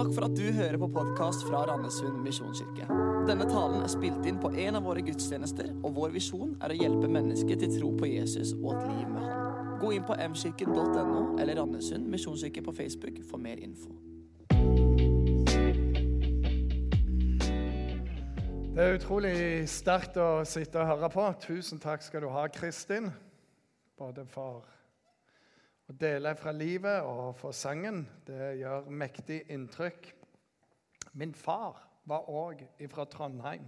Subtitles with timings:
[0.00, 2.86] Takk for at du hører på podkast fra Randesund misjonskirke.
[3.28, 6.78] Denne talen er spilt inn på en av våre gudstjenester, og vår visjon er å
[6.78, 9.68] hjelpe mennesker til tro på Jesus og et liv med Han.
[9.82, 13.92] Gå inn på mkirken.no eller Randesund misjonskirke på Facebook for mer info.
[18.72, 19.36] Det er utrolig
[19.68, 21.28] sterkt å sitte og høre på.
[21.44, 23.12] Tusen takk skal du ha, Kristin.
[24.00, 24.64] Både for
[25.90, 28.04] å dele fra livet og fra sangen.
[28.26, 30.12] Det gjør mektig inntrykk.
[31.18, 33.64] Min far var òg fra Trondheim.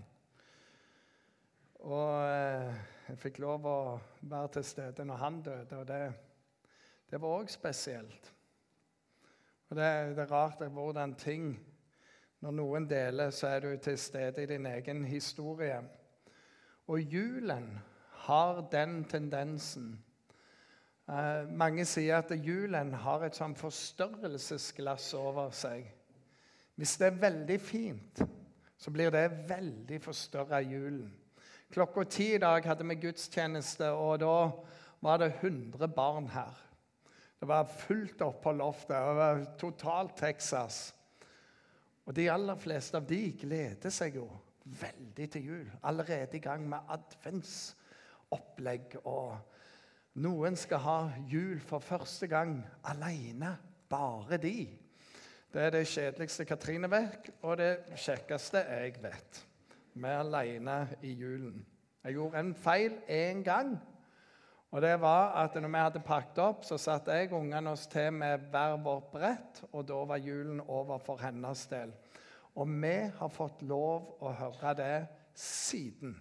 [1.82, 2.76] Og eh,
[3.08, 3.78] jeg fikk lov å
[4.20, 5.98] være til stede når han døde, og det,
[7.10, 8.30] det var òg spesielt.
[9.70, 11.54] Og det, det er rart hvordan ting
[12.42, 15.76] Når noen deler, så er du til stede i din egen historie.
[16.90, 17.68] Og julen
[18.24, 19.92] har den tendensen
[21.08, 25.88] Uh, mange sier at julen har et sånn forstørrelsesglass over seg.
[26.78, 28.22] Hvis det er veldig fint,
[28.78, 31.10] så blir det veldig forstørra julen.
[31.72, 34.36] Klokka ti i dag hadde vi gudstjeneste, og da
[35.02, 36.54] var det 100 barn her.
[37.40, 38.94] Det var fullt opp på loftet.
[38.94, 40.94] Det var totalt Texas.
[42.06, 44.28] Og de aller fleste av de gleder seg jo
[44.78, 45.70] veldig til jul.
[45.82, 49.36] Allerede i gang med adventsopplegg og
[50.14, 53.56] noen skal ha jul for første gang alene.
[53.88, 54.68] Bare de.
[55.52, 59.40] Det er det kjedeligste Katrine vet, og det kjekkeste jeg vet.
[59.92, 61.60] Vi er alene i julen.
[62.04, 63.74] Jeg gjorde en feil én gang.
[64.72, 68.08] Og det var at når vi hadde pakket opp, så satte jeg ungene oss til
[68.16, 71.92] med hver vårt brett, og da var julen over for hennes del.
[72.56, 74.96] Og vi har fått lov å høre det
[75.36, 76.16] siden.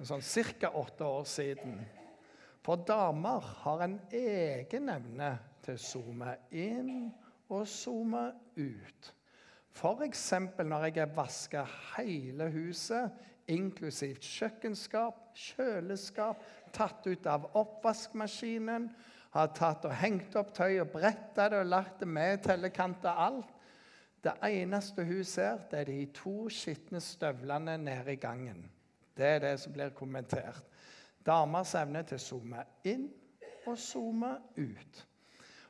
[0.00, 0.24] Sånn
[0.60, 0.72] ca.
[0.72, 1.76] åtte år siden.
[2.64, 5.34] For damer har en egen evne
[5.64, 7.10] til å zoome inn
[7.52, 8.24] og zoome
[8.56, 9.10] ut.
[9.74, 10.30] F.eks.
[10.64, 13.12] når jeg har vasket hele huset,
[13.52, 16.40] inklusivt kjøkkenskap, kjøleskap,
[16.72, 18.88] tatt ut av oppvaskmaskinen,
[19.34, 23.50] har tatt og hengt opp tøy og bretta det og lagt det med tellekanter alt.
[24.24, 28.62] Det eneste hun ser, det er de to skitne støvlene nede i gangen.
[29.14, 30.64] Det er det som blir kommentert.
[31.24, 33.06] Damers evne til å zoome inn
[33.64, 35.04] og zoome ut.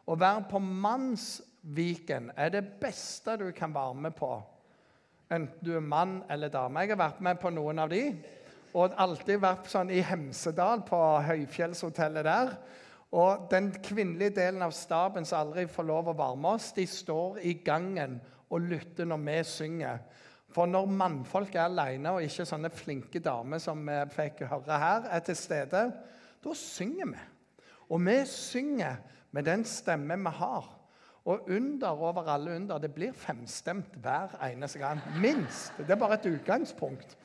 [0.04, 4.32] Å være på mannsviken er det beste du kan være med på.
[5.32, 6.82] Enten du er mann eller dame.
[6.82, 8.02] Jeg har vært med på noen av de.
[8.74, 12.56] Og alltid vært sånn i Hemsedal, på høyfjellshotellet der.
[13.14, 17.38] Og den kvinnelige delen av staben som aldri får lov å varme oss, de står
[17.46, 18.18] i gangen
[18.50, 20.02] og lytter når vi synger.
[20.54, 25.08] For når mannfolk er alene, og ikke sånne flinke damer som vi fikk høre her,
[25.10, 25.82] er til stede,
[26.44, 27.24] da synger vi.
[27.90, 29.00] Og vi synger
[29.34, 30.70] med den stemmen vi har.
[31.24, 32.78] Og under over alle under.
[32.78, 35.00] Det blir femstemt hver eneste gang.
[35.20, 35.72] Minst.
[35.78, 37.16] Det er bare et utgangspunkt.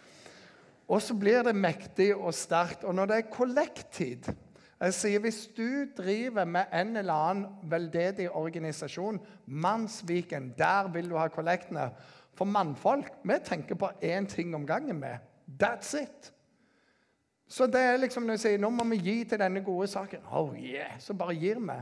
[0.88, 2.84] Og så blir det mektig og sterkt.
[2.84, 4.32] Og når det er kollekttid
[4.80, 11.18] jeg sier Hvis du driver med en eller annen veldedig organisasjon, Mannsviken, der vil du
[11.20, 11.90] ha kollektene.
[12.40, 15.00] For mannfolk vi tenker på én ting om gangen.
[15.00, 15.18] med.
[15.60, 16.34] That's it.
[17.48, 20.22] Så det er liksom når jeg sier nå må vi gi til denne gode saken,
[20.32, 21.78] oh yeah, så bare gir vi.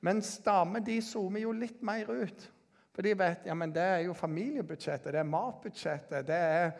[0.00, 2.46] Mens damer de zoomer jo litt mer ut.
[2.94, 6.72] For de vet ja, men det er jo familiebudsjettet, det er matbudsjettet, det er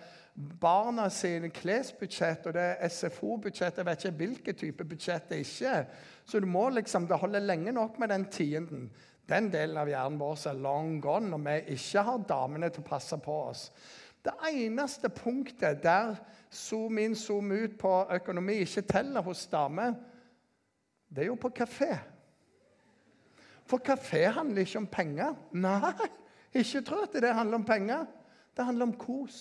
[0.61, 3.79] barna sine klesbudsjett og det er SFO-budsjett.
[3.81, 5.87] Jeg vet ikke hvilken type budsjett det ikke er.
[6.25, 8.91] Så du må liksom, det holder lenge nok med den tienden.
[9.31, 12.89] Den delen av hjernen vår er long gone når vi ikke har damene til å
[12.89, 13.69] passe på oss.
[14.21, 16.17] Det eneste punktet der
[16.53, 19.95] zoom inn, zoom ut på økonomi ikke teller hos damer,
[21.09, 21.95] det er jo på kafé.
[23.71, 25.39] For kafé handler ikke om penger.
[25.55, 26.11] Nei,
[26.53, 28.05] ikke tro at det handler om penger.
[28.57, 29.41] Det handler om kos.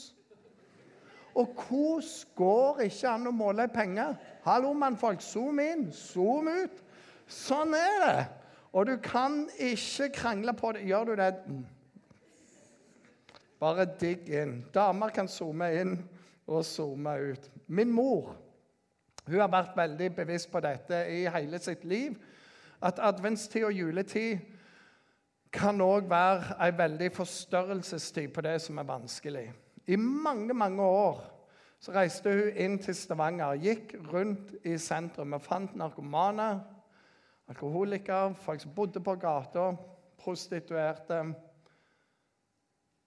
[1.33, 4.15] Og kos går ikke an å måle i penger.
[4.45, 5.21] Hallo, mannfolk.
[5.25, 6.83] Zoom inn, zoom ut.
[7.29, 8.19] Sånn er det.
[8.73, 10.85] Og du kan ikke krangle på det.
[10.85, 11.65] Gjør du det mm.
[13.59, 14.61] Bare digg inn.
[14.73, 15.97] Damer kan zoome inn
[16.47, 17.49] og zoome ut.
[17.67, 18.35] Min mor
[19.29, 22.15] hun har vært veldig bevisst på dette i hele sitt liv.
[22.81, 24.39] At adventstid og juletid
[25.53, 29.45] kan òg være en veldig forstørrelsestid på det som er vanskelig.
[29.87, 31.21] I mange, mange år
[31.79, 36.49] så reiste hun inn til Stavanger, gikk rundt i sentrum og fant narkomane,
[37.49, 39.71] alkoholikere, folk som bodde på gata,
[40.17, 41.21] prostituerte.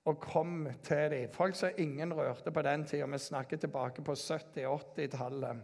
[0.04, 1.28] Og kom til dem.
[1.30, 3.06] Folk som ingen rørte på den tida.
[3.06, 5.60] Vi snakker tilbake på 70-80-tallet.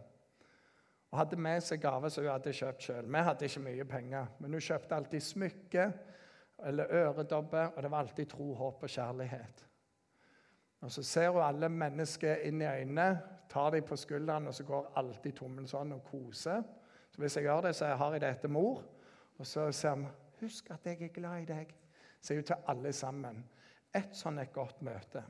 [1.11, 3.09] Og hadde med seg gaver som hun hadde kjøpt sjøl.
[3.09, 5.93] Vi hadde ikke mye penger, men hun kjøpte alltid smykker
[6.69, 9.65] eller øredobber, og det var alltid tro, håp og kjærlighet.
[10.81, 14.65] Og Så ser hun alle mennesker inn i øynene, tar dem på skuldrene, og så
[14.65, 16.63] går alltid tommelen sånn og koser.
[17.19, 18.82] Hvis jeg gjør det, så har jeg det etter mor.
[19.38, 20.06] Og så sier vi
[20.41, 21.75] 'Husk at jeg er glad i deg',
[22.20, 23.44] sier hun til alle sammen.
[23.94, 25.23] Et sånn et godt møte.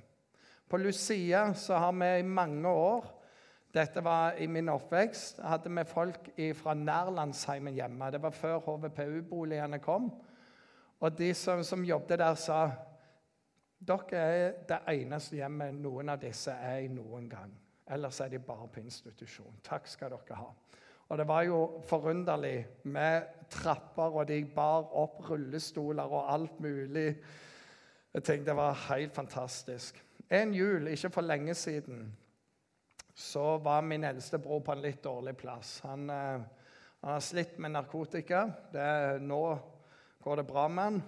[0.68, 3.18] På Lucia så har vi i mange år
[3.74, 5.40] dette var i min oppvekst.
[5.42, 8.10] hadde vi folk fra Nærlandsheimen hjemme.
[8.10, 10.10] Det var før HVPU-boligene kom.
[11.00, 12.70] Og de som, som jobbet der, sa
[13.78, 17.52] dere er det eneste hjemmet noen av disse er i noen gang.
[17.86, 19.60] Ellers er de bare på institusjon.
[19.64, 20.48] Takk skal dere ha.
[21.08, 27.16] Og det var jo forunderlig med trapper, og de bar opp rullestoler og alt mulig.
[28.14, 30.04] Jeg tenkte Det var helt fantastisk.
[30.30, 32.16] En jul ikke for lenge siden
[33.14, 35.80] så var min eldste bror på en litt dårlig plass.
[35.80, 36.40] Han, eh,
[37.00, 38.44] han har slitt med narkotika.
[38.72, 39.58] Det, nå
[40.22, 41.02] går det bra med han,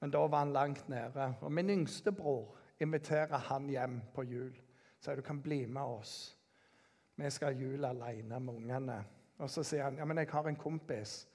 [0.00, 1.34] men da var han langt nede.
[1.40, 4.54] Og Min yngste bror inviterer han hjem på jul.
[5.00, 6.36] Sier du kan bli med oss.
[7.16, 8.96] Vi skal ha jul alene med ungene.
[9.38, 11.26] Og Så sier han ja, men jeg har en kompis.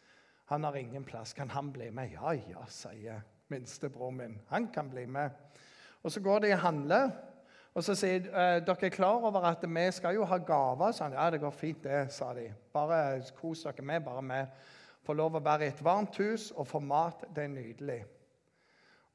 [0.45, 1.33] Han har ingen plass.
[1.33, 2.11] Kan han bli med?
[2.11, 4.39] Ja, ja, sier minstebror min.
[4.49, 5.29] Han kan bli med.
[6.03, 7.11] Og Så går de og handler.
[7.73, 8.31] Og så sier de
[8.67, 10.91] dere er klar over at vi skal jo ha gaver.
[10.91, 11.13] Sånn.
[11.15, 12.49] Ja, det går fint, det, sa de.
[12.73, 14.03] Bare kos dere med.
[14.03, 14.47] bare med.
[15.03, 17.23] Få lov å være i et varmt hus og få mat.
[17.35, 18.01] Det er nydelig.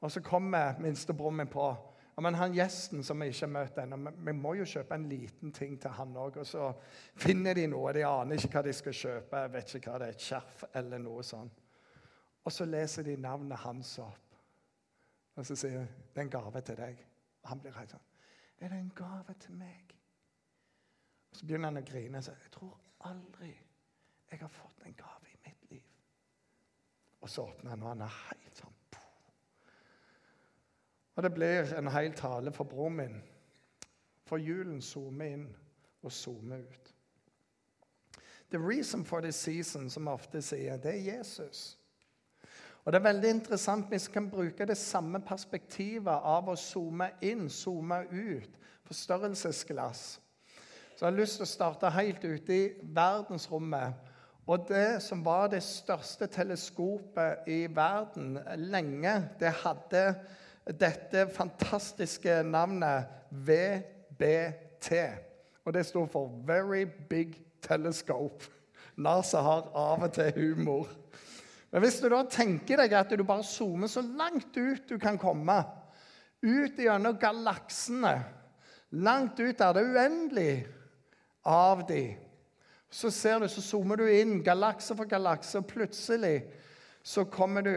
[0.01, 1.69] Og så kommer minstebroren min på.
[2.17, 5.03] Ja, men han gjesten som vi ikke har møtt ennå, vi må jo kjøpe en
[5.05, 6.39] liten ting til han òg.
[6.41, 6.71] Og så
[7.13, 7.91] finner de noe.
[7.93, 9.41] De aner ikke hva de skal kjøpe.
[9.43, 11.61] Jeg vet ikke hva det er, et skjerf eller noe sånt.
[12.41, 14.41] Og så leser de navnet hans opp.
[15.37, 17.05] Og så sier de det er en gave til deg.
[17.43, 18.07] Og han blir helt sånn
[18.57, 19.93] er det en gave til meg?
[21.29, 23.51] Og Så begynner han å grine og 'Jeg tror aldri
[24.31, 25.93] jeg har fått en gave i mitt liv.'
[27.21, 28.76] Og så åpner han, og han er helt sånn
[31.17, 33.15] Og det blir en hel tale for broren min.
[34.29, 35.47] For julen zoomer inn
[36.05, 36.93] og zoomer ut.
[38.51, 41.77] The reason for the season, som ofte sier, det er Jesus.
[42.85, 47.09] Og Det er veldig interessant hvis vi kan bruke det samme perspektivet av å zoome
[47.21, 48.53] inn, zoome ut,
[48.87, 50.03] forstørrelsesglass.
[50.95, 53.97] Så jeg har lyst til å starte helt ute i verdensrommet.
[54.47, 60.05] Og det som var det største teleskopet i verden lenge, det hadde
[60.75, 64.91] dette fantastiske navnet VBT.
[65.65, 68.49] Og det står for Very Big Telescope.
[68.97, 70.87] NASA har av og til humor.
[71.71, 75.19] Men hvis du da tenker deg at du bare zoomer så langt ut du kan
[75.19, 75.57] komme,
[76.41, 78.15] ut gjennom galaksene,
[78.91, 80.53] langt ut der det er uendelig
[81.45, 82.15] av de,
[82.89, 86.45] så ser du, så zoomer du inn galakse for galakse, og plutselig
[87.03, 87.75] så kommer du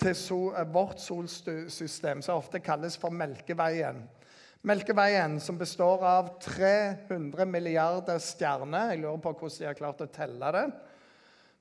[0.00, 4.02] til sol, vårt solsystem, som ofte kalles for Melkeveien.
[4.64, 8.94] Melkeveien, som består av 300 milliarder stjerner.
[8.94, 10.64] Jeg lurer på hvordan de har klart å telle det.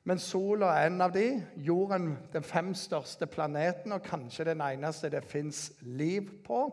[0.07, 1.27] Men sola er en av de.
[1.63, 6.63] Jorden den fem største planeten, og kanskje den eneste det fins liv på.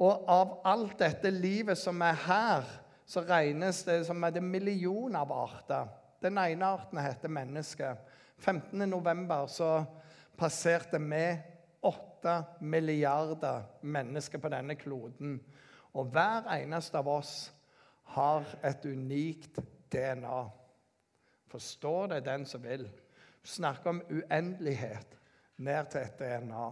[0.00, 2.72] Og av alt dette livet som er her,
[3.06, 5.92] så regnes det som er det millioner av arter.
[6.24, 7.92] Den ene arten heter menneske.
[8.40, 9.46] 15.11.
[9.48, 9.70] så
[10.36, 11.38] passerte vi
[11.86, 15.38] åtte milliarder mennesker på denne kloden.
[15.96, 17.34] Og hver eneste av oss
[18.16, 19.60] har et unikt
[19.92, 20.40] DNA.
[21.50, 22.84] Forstår det den som vil.
[23.42, 25.16] Du snakker om uendelighet
[25.56, 26.66] ned til et DNA.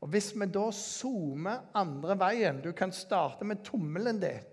[0.00, 4.44] Og Hvis vi da zoomer andre veien Du kan starte med tommelen din.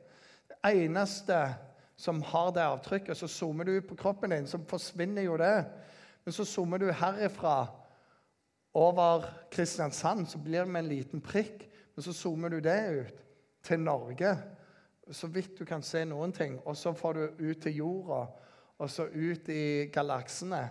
[0.47, 1.55] Det eneste
[1.95, 3.17] som har det avtrykket.
[3.17, 5.65] Så zoomer du på kroppen din, så forsvinner jo det.
[6.25, 7.67] Men så zoomer du herifra
[8.73, 11.67] over Kristiansand, så blir det med en liten prikk.
[11.95, 13.23] Men så zoomer du det ut
[13.63, 14.37] til Norge,
[15.11, 16.57] så vidt du kan se noen ting.
[16.65, 18.25] Og så får du ut til jorda
[18.77, 20.63] og så ut i galaksene,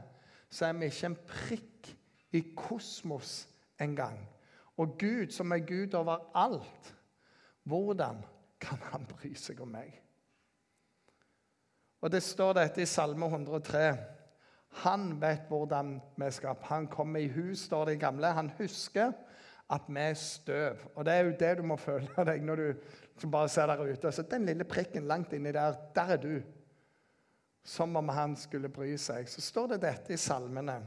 [0.50, 1.90] så er vi ikke en prikk
[2.36, 3.46] i kosmos
[3.80, 4.18] engang.
[4.76, 6.94] Og Gud, som er Gud over alt,
[7.62, 8.20] hvordan
[8.60, 9.94] kan han bry seg om meg?
[12.02, 13.96] Og Det står dette i Salme 103.
[14.72, 16.56] Han vet hvordan vi skal.
[16.70, 18.32] Han kommer i hus, står det i gamle.
[18.32, 19.12] Han husker
[19.72, 20.88] at vi er støv.
[20.94, 24.12] Og Det er jo det du må føle deg når du bare ser der ute.
[24.12, 26.42] Så Den lille prikken langt inni der, der er du
[27.64, 29.28] som om han skulle bry seg.
[29.28, 30.80] Så står det dette i salmene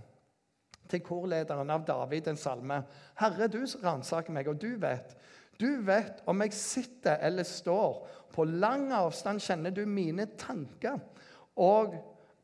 [0.90, 2.82] til korlederen av David, en salme.
[3.18, 5.16] Herre, du ransaker meg, og du vet.
[5.60, 8.04] Du vet om jeg sitter eller står.
[8.36, 11.00] På lang avstand kjenner du mine tanker.
[11.56, 11.96] Og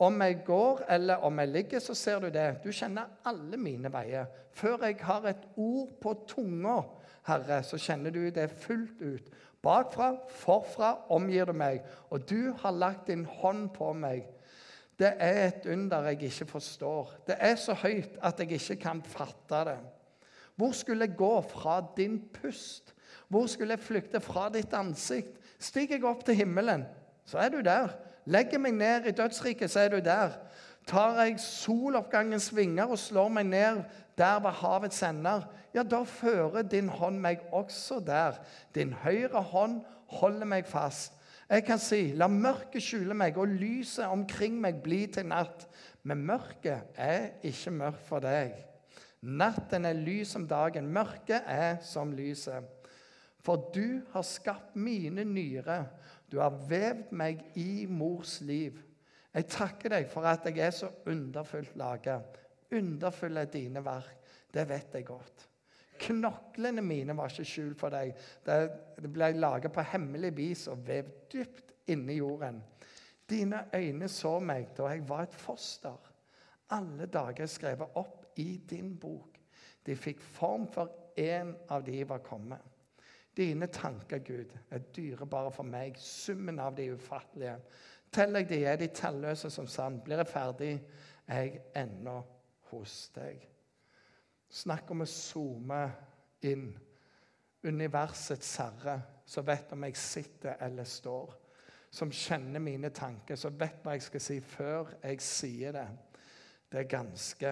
[0.02, 2.64] Om jeg går eller om jeg ligger, så ser du det.
[2.64, 4.26] Du kjenner alle mine veier.
[4.50, 6.80] Før jeg har et ord på tunga,
[7.28, 9.30] Herre, så kjenner du det fullt ut.
[9.62, 14.26] Bakfra, forfra omgir du meg, og du har lagt din hånd på meg.
[14.98, 17.14] Det er et under jeg ikke forstår.
[17.28, 19.80] Det er så høyt at jeg ikke kan fatte det.
[20.58, 22.96] Hvor skulle jeg gå fra din pust?
[23.30, 25.38] Hvor skulle jeg flykte fra ditt ansikt?
[25.62, 26.88] Stiger jeg opp til himmelen,
[27.26, 27.94] så er du der.
[28.26, 30.38] Legger meg ned i dødsriket, så er du der.
[30.88, 33.84] Tar jeg soloppgangens vinger og slår meg ned
[34.18, 38.38] der ved havets ender, ja, da fører din hånd meg også der.
[38.76, 39.80] Din høyre hånd
[40.12, 41.16] holder meg fast.
[41.50, 45.66] Jeg kan si, la mørket skjule meg, og lyset omkring meg bli til natt.
[46.04, 48.54] Men mørket er ikke mørkt for deg.
[49.22, 50.88] Natten er lys som dagen.
[50.92, 52.64] Mørket er som lyset.
[53.44, 55.90] For du har skapt mine nyrer.
[56.32, 58.80] Du har vevd meg i mors liv.
[59.32, 62.40] Jeg takker deg for at jeg er så underfullt laget.
[62.72, 64.18] Underfull er dine verk.
[64.52, 65.48] Det vet jeg godt.
[66.02, 68.16] Knoklene mine var ikke skjult for deg.
[68.46, 72.62] Det ble laget på hemmelig vis og vevd dypt inni jorden.
[73.30, 76.00] Dine øyne så meg da jeg var et foster.
[76.72, 79.38] Alle dager skrevet opp i din bok.
[79.86, 82.71] De fikk form for en av de var kommet.
[83.38, 87.56] Dine tanker, Gud, er dyrebare for meg, summen av de ufattelige.
[88.12, 90.02] Teller jeg de, er de talløse som sand.
[90.04, 90.72] Blir jeg ferdig,
[91.28, 92.18] er jeg ennå
[92.72, 93.46] hos deg.
[94.52, 95.84] Snakk om å zoome
[96.44, 96.74] inn.
[97.64, 101.36] Universets herre, som vet om jeg sitter eller står.
[101.92, 105.88] Som kjenner mine tanker, som vet hva jeg skal si før jeg sier det.
[106.72, 107.52] Det er ganske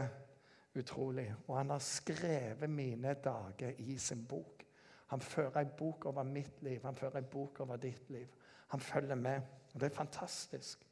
[0.79, 1.27] utrolig.
[1.48, 4.63] Og han har skrevet mine dager i sin bok.
[5.10, 8.28] Han fører en bok over mitt liv, han fører en bok over ditt liv.
[8.70, 9.42] Han følger med.
[9.74, 10.86] og Det er fantastisk.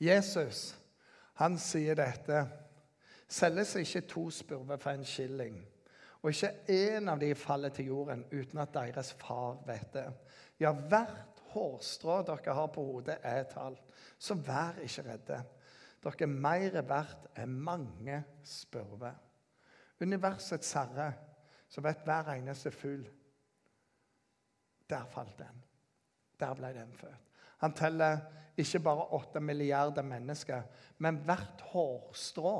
[0.00, 0.78] Jesus
[1.38, 2.42] han sier dette.
[3.28, 5.58] Selges ikke to spurver for en skilling,
[6.22, 10.06] og ikke én av de faller til jorden uten at deres far vet det.
[10.58, 13.76] Ja, hvert hårstrå dere har på hodet, er tall.
[14.18, 15.42] så vær ikke redde.
[16.02, 19.14] Dere er mer verdt enn mange spurver.
[20.00, 21.12] Universets herre
[21.68, 23.06] så vet hver eneste fugl
[24.88, 25.64] Der falt den.
[26.40, 27.24] Der ble den født.
[27.58, 28.18] Han teller
[28.56, 30.62] ikke bare åtte milliarder mennesker,
[30.98, 32.54] men hvert hårstrå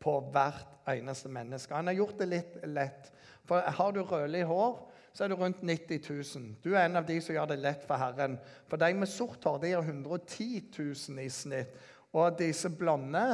[0.00, 1.74] på hvert eneste menneske.
[1.74, 3.10] Han har gjort det litt lett.
[3.46, 4.78] For Har du rødlig hår,
[5.12, 6.00] så er det rundt 90
[6.36, 6.56] 000.
[6.64, 8.38] Du er en av de som gjør det lett for Herren.
[8.68, 11.78] For de med sort hår de har 110 000 i snitt.
[12.14, 13.24] Og disse blonde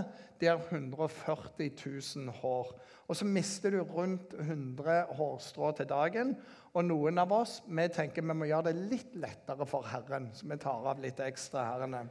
[0.41, 1.71] de har 140
[2.17, 2.73] 000 hår.
[3.07, 6.37] Og så mister du rundt 100 hårstrå til dagen.
[6.73, 10.49] Og noen av oss vi tenker vi må gjøre det litt lettere for Herren, så
[10.49, 12.07] vi tar av litt ekstra herrene.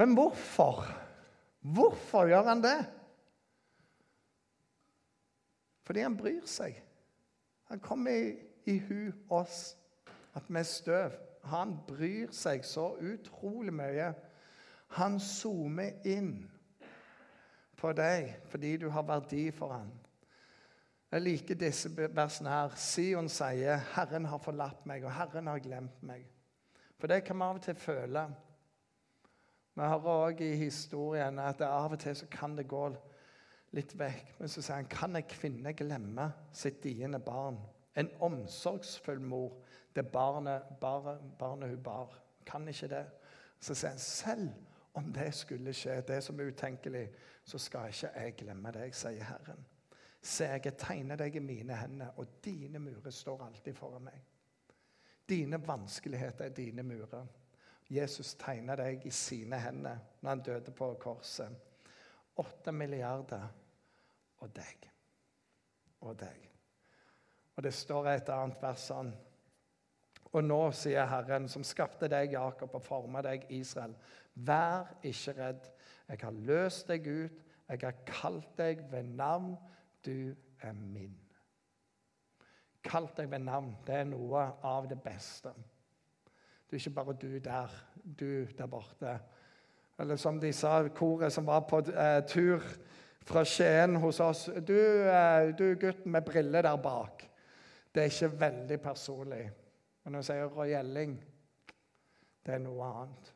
[0.00, 0.82] Men hvorfor?
[1.62, 2.78] Hvorfor gjør han det?
[5.86, 6.76] Fordi han bryr seg.
[7.70, 8.34] Han kommer i,
[8.66, 9.76] i hu oss,
[10.34, 11.16] at vi er støv.
[11.50, 14.12] Han bryr seg så utrolig mye.
[14.92, 16.34] Han zoomer inn
[17.80, 19.90] på deg fordi du har verdi for ham.
[21.12, 22.74] Jeg liker disse versene her.
[22.76, 26.26] Sion sier, 'Herren har forlatt meg, og Herren har glemt meg'.
[26.98, 28.26] For det kan vi av og til føle.
[29.74, 32.96] Vi hører òg i historien at av og til så kan det gå
[33.72, 34.34] litt vekk.
[34.38, 37.60] Men så sier han, 'Kan en kvinne glemme sitt diende barn?'
[37.96, 39.52] En omsorgsfull mor,
[39.96, 42.22] det barnet, barnet, hun bar.
[42.46, 43.06] Kan ikke det.
[43.60, 44.50] Så sier han, 'Selv
[44.92, 47.06] om det skulle skje, det som er utenkelig,
[47.44, 49.64] så skal ikke jeg glemme deg, sier Herren.
[50.22, 54.20] Se, jeg tegner deg i mine hender, og dine murer står alltid foran meg.
[55.28, 57.26] Dine vanskeligheter er dine murer.
[57.90, 61.50] Jesus tegna deg i sine hender når han døde på korset.
[62.36, 63.48] Åtte milliarder
[64.38, 64.88] og deg.
[66.00, 66.48] Og deg.
[67.56, 69.12] Og det står et annet vers sånn.
[70.32, 73.92] Og nå, sier Herren, som skapte deg, Jakob, og forma deg, Israel,
[74.34, 75.66] vær ikke redd.
[76.08, 77.42] Jeg har løst deg ut.
[77.68, 79.54] Jeg har kalt deg ved navn.
[80.04, 81.14] Du er min.
[82.84, 83.74] Kalt deg ved navn.
[83.86, 85.52] Det er noe av det beste.
[86.66, 89.18] Du er ikke bare du der, du der borte.
[90.00, 92.64] Eller som de sa, koret som var på eh, tur
[93.28, 97.26] fra Skien hos oss du, eh, du gutten med briller der bak.
[97.92, 99.44] Det er ikke veldig personlig.
[100.02, 101.14] Men når jeg sier Roy Elling,
[102.42, 103.30] det er noe annet.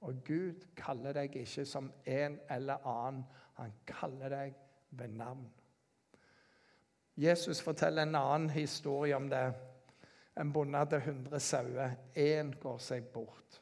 [0.00, 3.24] Og Gud kaller deg ikke som en eller annen.
[3.60, 4.54] Han kaller deg
[4.96, 5.48] ved navn.
[7.20, 9.44] Jesus forteller en annen historie om det.
[10.40, 11.98] En bonde hadde 100 sauer.
[12.16, 13.60] Én går seg bort.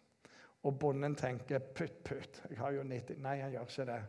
[0.63, 2.43] Og bonden tenker putt, putt.
[2.51, 3.19] Jeg har jo 90.
[3.23, 4.01] Nei, han gjør ikke det.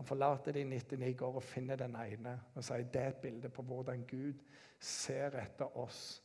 [0.00, 3.50] Han forlater de 99, går og finner den ene og sier det er et bilde
[3.52, 4.38] på hvordan Gud
[4.80, 6.22] ser etter oss.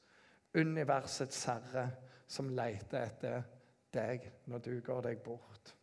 [0.55, 1.89] Universets herre
[2.27, 3.43] som leter etter
[3.93, 5.75] deg når du går deg bort.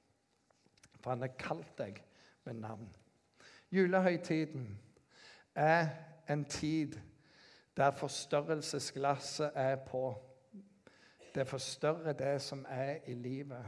[1.01, 2.03] For han har kalt deg
[2.45, 2.89] med navn.
[3.73, 4.79] Julehøytiden
[5.55, 5.89] er
[6.31, 6.99] en tid
[7.77, 10.15] der forstørrelsesglasset er på.
[11.35, 13.65] Det forstørrer det som er i livet,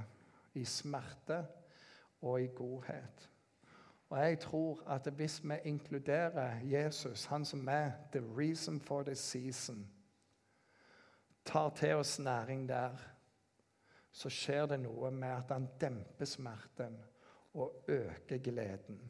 [0.55, 1.47] i smerte
[2.21, 3.31] og i godhet.
[4.11, 9.15] Og jeg tror at hvis vi inkluderer Jesus, han som er the reason for the
[9.15, 9.94] season,
[11.45, 12.97] tar til oss næring der,
[14.15, 16.97] så skjer det noe med at han demper smerten
[17.55, 19.01] og øker gleden.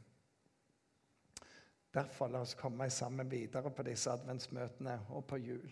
[1.95, 5.71] Derfor la oss komme sammen videre på disse adventsmøtene og på jul.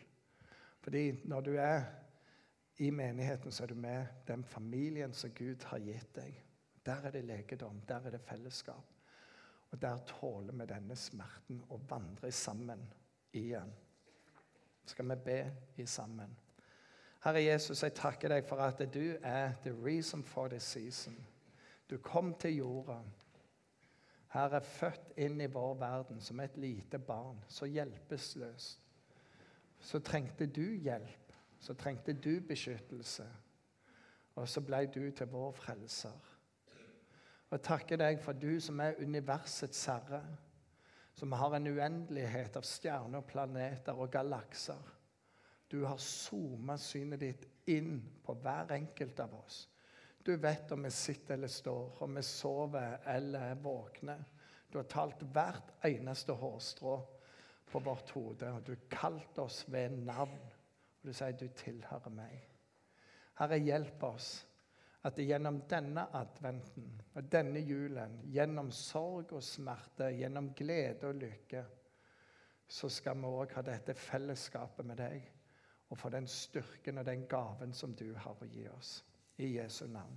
[0.80, 1.82] Fordi når du er
[2.76, 6.38] i menigheten, så er du med den familien som Gud har gitt deg.
[6.86, 8.86] Der er det legedom, der er det fellesskap.
[9.70, 12.82] Og der tåler vi denne smerten og vandrer sammen
[13.32, 13.72] igjen.
[14.86, 15.38] Skal vi be
[15.76, 16.36] i sammen?
[17.22, 21.14] Herre Jesus, jeg takker deg for at du er the reason for this season.
[21.90, 22.98] Du kom til jorda.
[24.32, 28.80] Her er født inn i vår verden som et lite barn, så hjelpeløst.
[29.82, 33.26] Så trengte du hjelp, så trengte du beskyttelse.
[34.34, 36.16] Og så ble du til vår frelser.
[37.50, 40.22] Og jeg takker deg for du som er universets herre,
[41.14, 44.80] som har en uendelighet av stjerner, planeter og galakser.
[45.72, 49.68] Du har zooma synet ditt inn på hver enkelt av oss.
[50.20, 54.18] Du vet om vi sitter eller står, om vi sover eller er våkne.
[54.68, 56.98] Du har talt hvert eneste hårstrå
[57.72, 60.44] på vårt hode, og du kalt oss ved navn.
[61.00, 62.36] Og du sier du tilhører meg.
[63.40, 64.30] Herre, hjelp oss
[65.08, 71.68] at gjennom denne adventen og denne julen, gjennom sorg og smerte, gjennom glede og lykke,
[72.68, 75.32] så skal vi òg ha dette fellesskapet med deg
[75.92, 79.02] og for den styrken og den gaven som du har å gi oss.
[79.36, 80.16] I Jesu navn.